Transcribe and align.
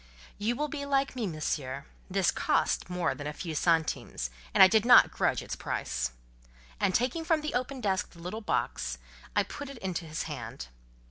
"You 0.39 0.55
will 0.55 0.67
be 0.67 0.83
like 0.83 1.15
me, 1.15 1.27
Monsieur: 1.27 1.85
this 2.09 2.31
cost 2.31 2.89
more 2.89 3.13
than 3.13 3.27
a 3.27 3.33
few 3.33 3.53
centimes, 3.53 4.31
and 4.51 4.63
I 4.63 4.67
did 4.67 4.83
not 4.83 5.11
grudge 5.11 5.43
its 5.43 5.55
price." 5.55 6.11
And 6.79 6.95
taking 6.95 7.23
from 7.23 7.41
the 7.41 7.53
open 7.53 7.81
desk 7.81 8.09
the 8.13 8.19
little 8.19 8.41
box, 8.41 8.97
I 9.35 9.43
put 9.43 9.69
it 9.69 9.77
into 9.77 10.05
his 10.05 10.23
hand. 10.23 10.69